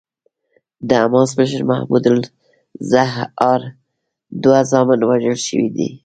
د 0.87 0.89
حماس 1.01 1.29
مشر 1.37 1.61
محمود 1.71 2.03
الزهار 2.13 3.61
دوه 4.43 4.59
زامن 4.71 4.99
وژل 5.09 5.37
شوي 5.47 5.69
دي. 5.75 5.89